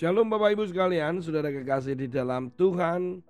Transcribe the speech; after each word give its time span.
Shalom 0.00 0.32
Bapak 0.32 0.56
Ibu 0.56 0.64
sekalian, 0.64 1.20
saudara 1.20 1.52
kekasih 1.52 1.92
di 1.92 2.08
dalam 2.08 2.48
Tuhan. 2.56 3.20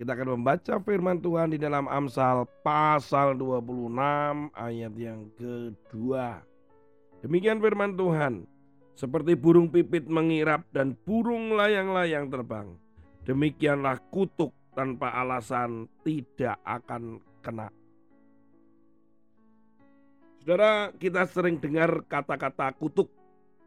Kita 0.00 0.16
akan 0.16 0.40
membaca 0.40 0.80
firman 0.80 1.20
Tuhan 1.20 1.52
di 1.52 1.60
dalam 1.60 1.84
Amsal 1.84 2.48
pasal 2.64 3.36
26 3.36 4.48
ayat 4.56 4.94
yang 4.96 5.28
kedua. 5.36 6.40
Demikian 7.20 7.60
firman 7.60 7.92
Tuhan. 7.92 8.48
Seperti 8.96 9.36
burung 9.36 9.68
pipit 9.68 10.08
mengirap 10.08 10.64
dan 10.72 10.96
burung 11.04 11.60
layang-layang 11.60 12.32
terbang. 12.32 12.72
Demikianlah 13.28 14.00
kutuk 14.08 14.56
tanpa 14.72 15.12
alasan 15.12 15.92
tidak 16.08 16.56
akan 16.64 17.20
kena. 17.44 17.68
Saudara, 20.40 20.88
kita 20.96 21.28
sering 21.28 21.60
dengar 21.60 22.00
kata-kata 22.08 22.72
kutuk. 22.80 23.12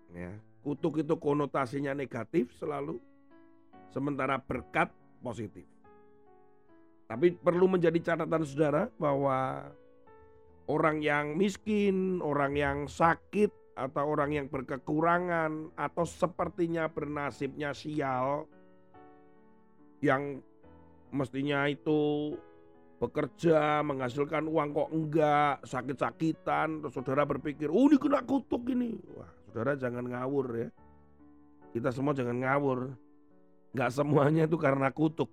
Ya, 0.10 0.34
Kutuk 0.66 1.06
itu 1.06 1.16
konotasinya 1.16 1.96
negatif 1.96 2.52
selalu, 2.58 3.00
sementara 3.94 4.42
berkat 4.42 4.92
positif. 5.24 5.64
Tapi 7.08 7.40
perlu 7.40 7.72
menjadi 7.72 8.14
catatan 8.14 8.44
saudara 8.44 8.92
bahwa 9.00 9.72
orang 10.68 11.00
yang 11.00 11.40
miskin, 11.40 12.20
orang 12.20 12.60
yang 12.60 12.78
sakit, 12.92 13.50
atau 13.80 14.04
orang 14.12 14.36
yang 14.36 14.48
berkekurangan, 14.52 15.72
atau 15.80 16.04
sepertinya 16.04 16.92
bernasibnya 16.92 17.72
sial, 17.72 18.50
yang 20.04 20.44
mestinya 21.16 21.64
itu 21.72 22.36
bekerja 22.98 23.86
menghasilkan 23.86 24.50
uang 24.50 24.74
kok 24.74 24.90
enggak 24.90 25.56
sakit-sakitan 25.70 26.82
terus 26.82 26.98
saudara 26.98 27.30
berpikir 27.30 27.70
oh 27.70 27.86
ini 27.86 28.02
kena 28.02 28.26
kutuk 28.26 28.66
ini 28.74 28.98
wah 29.14 29.30
Saudara 29.48 29.80
jangan 29.80 30.04
ngawur 30.04 30.48
ya. 30.54 30.70
Kita 31.72 31.90
semua 31.96 32.12
jangan 32.12 32.36
ngawur. 32.36 32.92
Gak 33.72 33.92
semuanya 33.96 34.44
itu 34.44 34.60
karena 34.60 34.92
kutuk. 34.92 35.32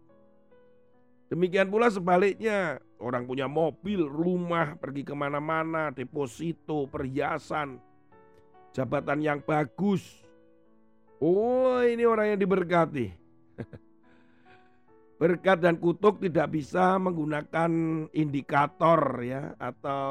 Demikian 1.32 1.72
pula 1.72 1.88
sebaliknya, 1.88 2.78
orang 3.00 3.24
punya 3.24 3.48
mobil, 3.48 4.04
rumah, 4.06 4.76
pergi 4.76 5.02
ke 5.02 5.16
mana-mana, 5.16 5.88
deposito, 5.90 6.84
perhiasan, 6.86 7.80
jabatan 8.76 9.24
yang 9.24 9.40
bagus. 9.40 10.04
Oh 11.18 11.80
ini 11.80 12.04
orang 12.04 12.36
yang 12.36 12.40
diberkati. 12.44 13.23
Berkat 15.14 15.62
dan 15.62 15.78
kutuk 15.78 16.18
tidak 16.18 16.50
bisa 16.50 16.98
menggunakan 16.98 17.70
indikator 18.10 18.98
ya 19.22 19.54
atau 19.62 20.10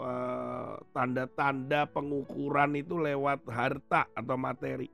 eh, 0.00 0.72
tanda-tanda 0.96 1.84
uh, 1.84 1.90
pengukuran 1.92 2.72
itu 2.80 2.96
lewat 2.96 3.44
harta 3.52 4.08
atau 4.16 4.36
materi. 4.40 4.88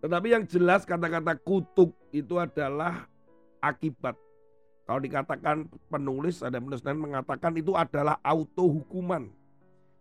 Tetapi 0.00 0.26
yang 0.32 0.46
jelas 0.46 0.86
kata-kata 0.86 1.34
kutuk 1.42 1.90
itu 2.14 2.38
adalah 2.38 3.10
akibat. 3.58 4.14
Kalau 4.86 5.02
dikatakan 5.02 5.66
penulis 5.90 6.46
ada 6.46 6.62
penulis 6.62 6.86
lain 6.86 7.10
mengatakan 7.10 7.58
itu 7.58 7.74
adalah 7.74 8.22
auto 8.22 8.70
hukuman. 8.70 9.28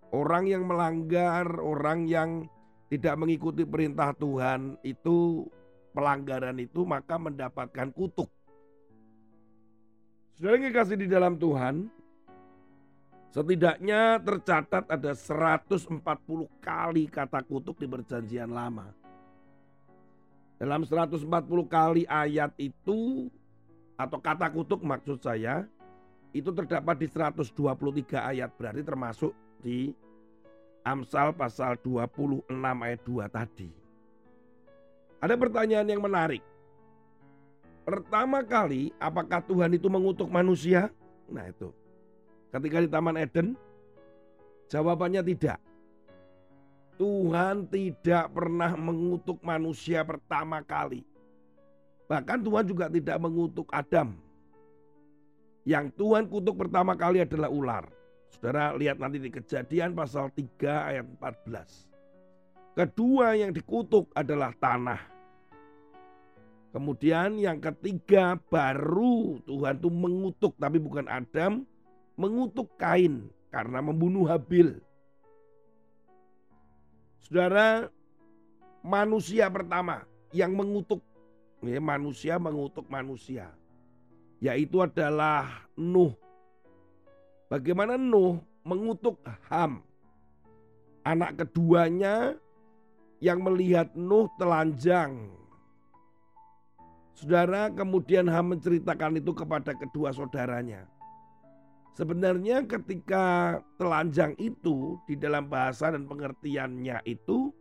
Orang 0.09 0.45
yang 0.45 0.65
melanggar, 0.65 1.45
orang 1.57 2.05
yang 2.09 2.45
tidak 2.89 3.17
mengikuti 3.17 3.65
perintah 3.65 4.13
Tuhan 4.17 4.81
itu 4.81 5.45
pelanggaran 5.91 6.57
itu 6.61 6.85
maka 6.85 7.17
mendapatkan 7.17 7.89
kutuk. 7.93 8.29
Saudara 10.39 10.55
yang 10.55 10.71
kasih 10.71 10.95
di 10.95 11.07
dalam 11.11 11.35
Tuhan, 11.35 11.91
setidaknya 13.35 14.23
tercatat 14.23 14.87
ada 14.87 15.11
140 15.11 15.99
kali 16.63 17.11
kata 17.11 17.43
kutuk 17.43 17.75
di 17.83 17.87
perjanjian 17.91 18.47
lama. 18.47 18.95
Dalam 20.59 20.83
140 20.83 21.27
kali 21.67 22.03
ayat 22.07 22.51
itu 22.59 23.27
atau 23.99 24.19
kata 24.19 24.47
kutuk 24.51 24.79
maksud 24.83 25.19
saya 25.19 25.67
itu 26.31 26.51
terdapat 26.55 26.95
di 26.99 27.07
123 27.07 27.51
ayat 28.15 28.51
berarti 28.55 28.81
termasuk 28.83 29.31
di 29.59 29.91
Amsal 30.87 31.35
pasal 31.35 31.75
26 31.83 32.47
ayat 32.55 33.01
2 33.03 33.27
tadi. 33.27 33.78
Ada 35.19 35.35
pertanyaan 35.35 35.87
yang 35.87 35.99
menarik. 35.99 36.43
Pertama 37.83 38.39
kali, 38.45 38.95
apakah 39.01 39.43
Tuhan 39.43 39.75
itu 39.75 39.91
mengutuk 39.91 40.31
manusia? 40.31 40.87
Nah 41.27 41.49
itu. 41.49 41.75
Ketika 42.49 42.81
di 42.81 42.89
Taman 42.89 43.19
Eden, 43.19 43.53
jawabannya 44.71 45.21
tidak. 45.25 45.59
Tuhan 46.99 47.67
tidak 47.71 48.31
pernah 48.35 48.75
mengutuk 48.75 49.39
manusia 49.41 50.03
pertama 50.03 50.59
kali. 50.63 51.07
Bahkan 52.09 52.39
Tuhan 52.43 52.65
juga 52.67 52.85
tidak 52.91 53.17
mengutuk 53.21 53.67
Adam. 53.71 54.17
Yang 55.65 55.93
Tuhan 55.95 56.25
kutuk 56.27 56.55
pertama 56.57 56.97
kali 56.97 57.23
adalah 57.23 57.51
ular. 57.51 57.85
Saudara 58.29 58.73
lihat 58.77 59.01
nanti 59.01 59.17
di 59.17 59.33
kejadian 59.33 59.97
pasal 59.97 60.29
3 60.33 60.89
ayat 60.93 61.05
14. 61.17 61.88
Kedua 62.77 63.35
yang 63.35 63.51
dikutuk 63.51 64.09
adalah 64.13 64.53
tanah. 64.57 65.01
Kemudian 66.69 67.41
yang 67.41 67.57
ketiga 67.57 68.37
baru 68.37 69.41
Tuhan 69.49 69.81
itu 69.81 69.89
mengutuk 69.89 70.53
tapi 70.61 70.77
bukan 70.77 71.09
Adam, 71.09 71.65
mengutuk 72.13 72.69
Kain 72.77 73.25
karena 73.49 73.81
membunuh 73.81 74.29
Habil. 74.29 74.77
Saudara, 77.25 77.89
manusia 78.85 79.49
pertama 79.49 80.05
yang 80.29 80.53
mengutuk 80.53 81.01
ya, 81.65 81.81
manusia 81.81 82.37
mengutuk 82.37 82.85
manusia 82.85 83.49
yaitu 84.39 84.79
adalah 84.79 85.67
Nuh. 85.75 86.15
Bagaimana 87.51 87.97
Nuh 87.99 88.39
mengutuk 88.63 89.19
Ham? 89.51 89.83
Anak 91.03 91.41
keduanya 91.43 92.37
yang 93.19 93.43
melihat 93.43 93.91
Nuh 93.95 94.31
telanjang. 94.39 95.31
Saudara 97.15 97.67
kemudian 97.67 98.31
Ham 98.31 98.55
menceritakan 98.55 99.19
itu 99.19 99.35
kepada 99.35 99.75
kedua 99.75 100.15
saudaranya. 100.15 100.87
Sebenarnya 101.99 102.63
ketika 102.63 103.59
telanjang 103.75 104.31
itu 104.39 104.95
di 105.03 105.19
dalam 105.19 105.51
bahasa 105.51 105.91
dan 105.91 106.07
pengertiannya 106.07 107.03
itu 107.03 107.51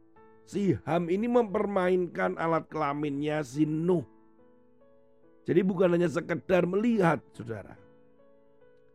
si 0.47 0.79
Ham 0.87 1.11
ini 1.11 1.27
mempermainkan 1.27 2.39
alat 2.39 2.71
kelaminnya 2.71 3.43
si 3.43 3.67
Nuh. 3.67 4.07
Jadi 5.43 5.61
bukan 5.67 5.99
hanya 5.99 6.07
sekedar 6.07 6.71
melihat 6.71 7.19
saudara. 7.35 7.75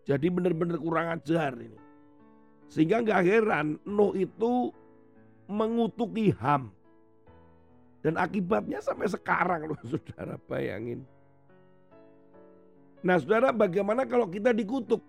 Jadi 0.08 0.32
benar-benar 0.32 0.80
kurang 0.80 1.12
ajar 1.12 1.60
ini. 1.60 1.80
Sehingga 2.72 3.04
nggak 3.04 3.24
heran 3.28 3.84
Nuh 3.84 4.16
itu 4.16 4.72
mengutuki 5.48 6.34
Ham. 6.40 6.72
Dan 8.04 8.20
akibatnya 8.20 8.84
sampai 8.84 9.08
sekarang 9.08 9.72
loh 9.72 9.80
saudara 9.90 10.36
bayangin. 10.48 11.08
Nah 13.04 13.16
saudara 13.20 13.56
bagaimana 13.56 14.04
kalau 14.04 14.28
kita 14.28 14.52
dikutuk? 14.52 15.00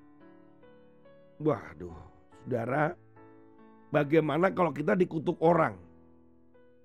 Waduh 1.43 1.99
saudara 2.47 2.95
bagaimana 3.91 4.55
kalau 4.55 4.71
kita 4.71 4.95
dikutuk 4.95 5.39
orang? 5.43 5.75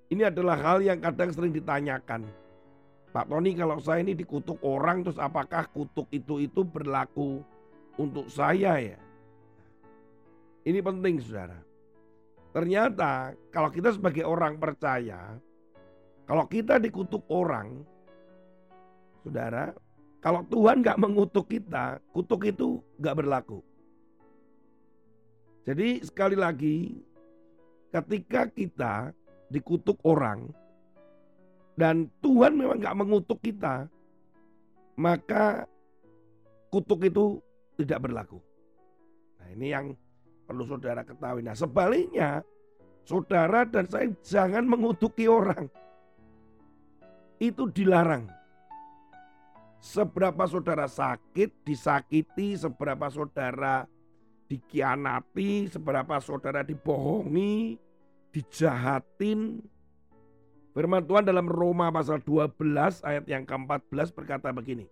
Ini 0.10 0.34
adalah 0.34 0.58
hal 0.58 0.82
yang 0.82 0.98
kadang 0.98 1.30
sering 1.30 1.54
ditanyakan. 1.54 2.26
Pak 3.14 3.26
Tony 3.30 3.54
kalau 3.54 3.78
saya 3.78 4.02
ini 4.02 4.18
dikutuk 4.18 4.58
orang 4.66 5.06
terus 5.06 5.22
apakah 5.22 5.70
kutuk 5.70 6.10
itu 6.10 6.42
itu 6.42 6.62
berlaku 6.66 7.42
untuk 8.02 8.26
saya 8.30 8.82
ya? 8.82 8.98
Ini 10.66 10.82
penting 10.82 11.22
saudara. 11.22 11.69
Ternyata 12.50 13.38
kalau 13.54 13.70
kita 13.70 13.94
sebagai 13.94 14.26
orang 14.26 14.58
percaya, 14.58 15.38
kalau 16.26 16.46
kita 16.50 16.82
dikutuk 16.82 17.22
orang, 17.30 17.86
saudara, 19.22 19.70
kalau 20.20 20.42
Tuhan 20.50 20.82
gak 20.82 20.98
mengutuk 20.98 21.46
kita, 21.46 22.02
kutuk 22.12 22.50
itu 22.50 22.82
gak 22.98 23.22
berlaku. 23.22 23.62
Jadi 25.70 26.02
sekali 26.02 26.34
lagi, 26.34 27.06
ketika 27.94 28.50
kita 28.50 28.94
dikutuk 29.54 30.02
orang, 30.02 30.50
dan 31.78 32.10
Tuhan 32.20 32.58
memang 32.58 32.82
gak 32.82 32.98
mengutuk 32.98 33.40
kita, 33.46 33.86
maka 34.98 35.70
kutuk 36.74 37.06
itu 37.06 37.40
tidak 37.80 38.10
berlaku. 38.10 38.42
Nah 39.40 39.48
ini 39.56 39.72
yang 39.72 39.96
Perlu 40.50 40.66
saudara 40.66 41.06
ketahui. 41.06 41.46
Nah 41.46 41.54
sebaliknya, 41.54 42.42
saudara 43.06 43.70
dan 43.70 43.86
saya 43.86 44.10
jangan 44.26 44.66
mengutuki 44.66 45.30
orang. 45.30 45.70
Itu 47.38 47.70
dilarang. 47.70 48.26
Seberapa 49.78 50.44
saudara 50.50 50.90
sakit, 50.90 51.62
disakiti, 51.62 52.58
seberapa 52.58 53.08
saudara 53.14 53.86
dikianati, 54.50 55.70
seberapa 55.70 56.18
saudara 56.18 56.66
dibohongi, 56.66 57.78
dijahatin, 58.34 59.62
Firman 60.80 61.04
Tuhan 61.04 61.26
dalam 61.26 61.50
Roma 61.50 61.90
pasal 61.90 62.22
12 62.22 63.02
ayat 63.02 63.26
yang 63.26 63.44
ke-14 63.44 64.14
berkata 64.14 64.54
begini. 64.54 64.86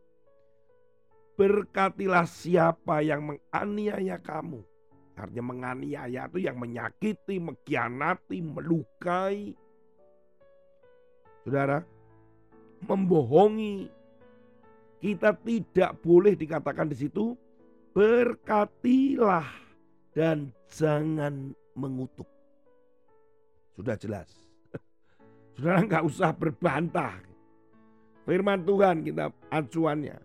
Berkatilah 1.37 2.25
siapa 2.25 3.05
yang 3.05 3.23
menganiaya 3.23 4.17
kamu. 4.17 4.65
Artinya 5.17 5.49
menganiaya 5.49 6.29
itu 6.29 6.37
yang 6.45 6.61
menyakiti, 6.61 7.41
mengkhianati, 7.41 8.37
melukai. 8.37 9.57
Saudara, 11.41 11.81
membohongi. 12.85 13.89
Kita 14.97 15.33
tidak 15.41 16.01
boleh 16.01 16.33
dikatakan 16.33 16.89
di 16.89 16.97
situ 16.97 17.33
berkatilah 17.93 19.45
dan 20.13 20.53
jangan 20.69 21.53
mengutuk. 21.73 22.25
Sudah 23.73 23.97
jelas. 23.97 24.29
Saudara 25.57 25.85
nggak 25.85 26.05
usah 26.05 26.33
berbantah. 26.33 27.17
Firman 28.25 28.65
Tuhan 28.65 29.05
kita 29.05 29.33
acuannya. 29.49 30.17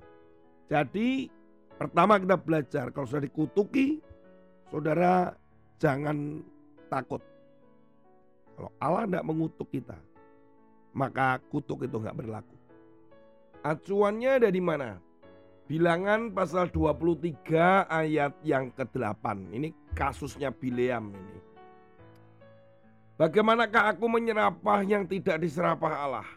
Jadi 0.69 1.29
pertama 1.77 2.17
kita 2.17 2.37
belajar 2.41 2.88
kalau 2.91 3.06
sudah 3.09 3.25
dikutuki, 3.25 4.00
saudara 4.73 5.37
jangan 5.77 6.41
takut. 6.89 7.21
Kalau 8.57 8.73
Allah 8.81 9.05
tidak 9.05 9.25
mengutuk 9.29 9.69
kita, 9.69 10.01
maka 10.97 11.37
kutuk 11.53 11.85
itu 11.85 12.01
nggak 12.01 12.17
berlaku. 12.17 12.57
Acuannya 13.61 14.41
ada 14.41 14.49
di 14.49 14.63
mana? 14.65 14.97
Bilangan 15.69 16.33
pasal 16.35 16.73
23 16.73 17.87
ayat 17.87 18.33
yang 18.43 18.73
ke-8. 18.75 19.25
Ini 19.53 19.69
kasusnya 19.95 20.51
Bileam 20.51 21.15
ini. 21.15 21.39
Bagaimanakah 23.17 23.95
aku 23.95 24.11
menyerapah 24.11 24.83
yang 24.83 25.07
tidak 25.07 25.39
diserapah 25.39 25.95
Allah? 25.95 26.29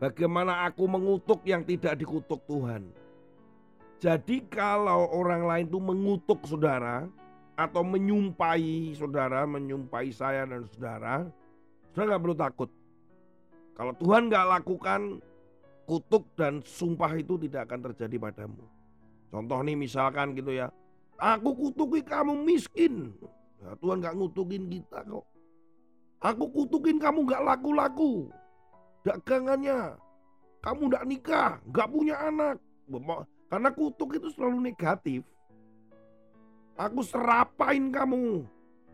Bagaimana 0.00 0.64
aku 0.64 0.88
mengutuk 0.88 1.44
yang 1.44 1.60
tidak 1.62 1.98
dikutuk 2.00 2.40
Tuhan? 2.48 2.88
Jadi 4.00 4.44
kalau 4.48 5.08
orang 5.12 5.44
lain 5.44 5.66
itu 5.68 5.80
mengutuk 5.80 6.40
saudara 6.48 7.08
atau 7.56 7.80
menyumpai 7.80 8.92
saudara, 8.92 9.48
menyumpai 9.48 10.12
saya 10.12 10.44
dan 10.44 10.68
saudara, 10.68 11.24
saudara 11.90 12.06
nggak 12.14 12.22
perlu 12.22 12.36
takut. 12.36 12.70
Kalau 13.76 13.92
Tuhan 13.96 14.28
nggak 14.28 14.46
lakukan, 14.60 15.00
kutuk 15.88 16.28
dan 16.36 16.60
sumpah 16.64 17.12
itu 17.16 17.40
tidak 17.40 17.72
akan 17.72 17.80
terjadi 17.92 18.16
padamu. 18.20 18.64
Contoh 19.32 19.58
nih 19.64 19.76
misalkan 19.76 20.36
gitu 20.36 20.52
ya, 20.52 20.68
aku 21.16 21.56
kutuki 21.56 22.04
kamu 22.04 22.44
miskin. 22.44 23.12
Ya, 23.60 23.72
Tuhan 23.80 24.04
nggak 24.04 24.16
ngutukin 24.20 24.68
kita 24.68 25.00
kok. 25.04 25.24
Aku 26.20 26.44
kutukin 26.52 27.00
kamu 27.00 27.24
nggak 27.24 27.44
laku-laku. 27.44 28.28
Dagangannya, 29.04 29.96
kamu 30.60 30.80
nggak 30.92 31.04
nikah, 31.08 31.52
nggak 31.68 31.88
punya 31.88 32.16
anak. 32.20 32.56
Karena 33.46 33.70
kutuk 33.72 34.16
itu 34.16 34.28
selalu 34.34 34.72
negatif. 34.72 35.22
Aku 36.76 37.00
serapain 37.00 37.88
kamu. 37.88 38.44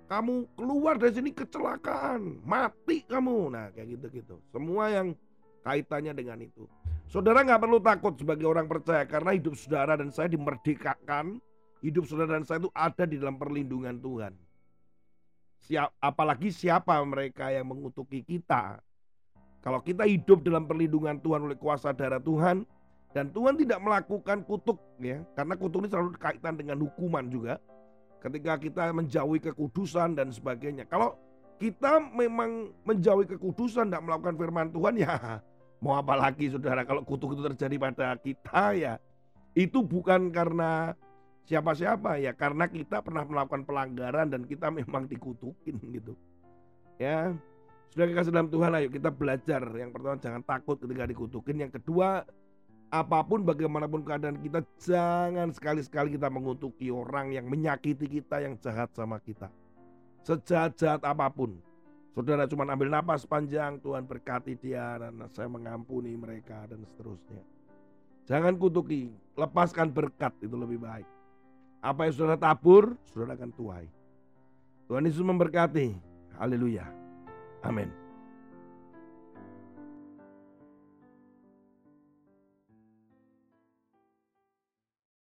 Kamu 0.07 0.45
keluar 0.55 1.01
dari 1.01 1.19
sini 1.19 1.31
kecelakaan, 1.35 2.45
mati 2.47 3.03
kamu. 3.03 3.51
Nah 3.51 3.75
kayak 3.75 3.99
gitu-gitu. 3.99 4.39
Semua 4.55 4.93
yang 4.93 5.19
kaitannya 5.67 6.15
dengan 6.15 6.39
itu. 6.43 6.71
Saudara 7.11 7.43
nggak 7.43 7.61
perlu 7.61 7.79
takut 7.83 8.15
sebagai 8.15 8.47
orang 8.47 8.71
percaya 8.71 9.03
karena 9.05 9.35
hidup 9.35 9.59
saudara 9.59 9.99
dan 9.99 10.15
saya 10.15 10.31
dimerdekakan. 10.31 11.43
Hidup 11.83 12.07
saudara 12.07 12.39
dan 12.39 12.47
saya 12.47 12.63
itu 12.63 12.71
ada 12.71 13.03
di 13.03 13.19
dalam 13.19 13.35
perlindungan 13.35 13.99
Tuhan. 13.99 14.39
Siap, 15.67 15.99
apalagi 15.99 16.55
siapa 16.55 16.95
mereka 17.03 17.51
yang 17.51 17.67
mengutuki 17.67 18.23
kita. 18.23 18.79
Kalau 19.63 19.83
kita 19.83 20.07
hidup 20.07 20.47
dalam 20.47 20.67
perlindungan 20.71 21.19
Tuhan 21.19 21.43
oleh 21.43 21.59
kuasa 21.59 21.91
darah 21.91 22.23
Tuhan, 22.23 22.63
dan 23.13 23.29
Tuhan 23.31 23.55
tidak 23.59 23.79
melakukan 23.79 24.43
kutuk 24.43 24.79
ya, 24.99 25.23
karena 25.35 25.55
kutuk 25.55 25.85
ini 25.85 25.89
selalu 25.91 26.11
kaitan 26.19 26.55
dengan 26.59 26.81
hukuman 26.83 27.27
juga. 27.29 27.63
Ketika 28.23 28.55
kita 28.55 28.95
menjauhi 28.95 29.43
kekudusan 29.43 30.15
dan 30.15 30.31
sebagainya. 30.31 30.87
Kalau 30.87 31.19
kita 31.59 31.99
memang 32.15 32.71
menjauhi 32.87 33.27
kekudusan 33.27 33.91
tidak 33.91 34.07
melakukan 34.07 34.35
firman 34.39 34.71
Tuhan 34.71 34.95
ya 34.95 35.43
mau 35.83 35.99
apa 35.99 36.15
lagi 36.15 36.47
saudara? 36.51 36.87
Kalau 36.87 37.03
kutuk 37.03 37.35
itu 37.35 37.43
terjadi 37.51 37.77
pada 37.83 38.15
kita 38.19 38.79
ya 38.79 38.95
itu 39.59 39.83
bukan 39.83 40.31
karena 40.31 40.95
siapa-siapa 41.45 42.23
ya 42.23 42.33
karena 42.33 42.71
kita 42.71 43.03
pernah 43.03 43.27
melakukan 43.27 43.67
pelanggaran 43.67 44.31
dan 44.31 44.47
kita 44.47 44.71
memang 44.79 45.11
dikutukin 45.11 45.83
gitu. 45.83 46.15
Ya 47.03 47.35
sudah 47.93 48.09
kasih 48.09 48.33
dalam 48.33 48.49
Tuhan 48.49 48.71
ayo 48.79 48.89
kita 48.89 49.11
belajar. 49.11 49.63
Yang 49.75 49.91
pertama 49.99 50.17
jangan 50.23 50.43
takut 50.47 50.79
ketika 50.79 51.05
dikutukin. 51.11 51.57
Yang 51.69 51.83
kedua 51.83 52.25
apa 52.93 53.25
pun 53.25 53.41
bagaimanapun 53.41 54.05
keadaan 54.05 54.37
kita 54.45 54.61
jangan 54.77 55.49
sekali-sekali 55.49 56.21
kita 56.21 56.29
mengutuki 56.29 56.93
orang 56.93 57.33
yang 57.33 57.49
menyakiti 57.49 58.05
kita 58.05 58.45
yang 58.45 58.61
jahat 58.61 58.93
sama 58.93 59.17
kita. 59.17 59.49
Sejahat-jahat 60.29 61.01
apa 61.01 61.33
pun. 61.33 61.57
Saudara 62.13 62.45
cuma 62.45 62.69
ambil 62.69 62.93
napas 62.93 63.25
panjang, 63.25 63.81
Tuhan 63.81 64.05
berkati 64.05 64.61
dia 64.61 65.01
dan 65.01 65.17
saya 65.33 65.49
mengampuni 65.49 66.13
mereka 66.13 66.69
dan 66.69 66.85
seterusnya. 66.85 67.41
Jangan 68.29 68.61
kutuki, 68.61 69.09
lepaskan 69.41 69.89
berkat 69.89 70.37
itu 70.45 70.53
lebih 70.53 70.85
baik. 70.85 71.09
Apa 71.81 72.07
yang 72.07 72.15
saudara 72.15 72.37
tabur, 72.37 72.93
saudara 73.09 73.41
akan 73.41 73.51
tuai. 73.57 73.89
Tuhan 74.93 75.09
Yesus 75.09 75.25
memberkati. 75.25 75.97
Haleluya. 76.37 76.85
Amin. 77.65 78.02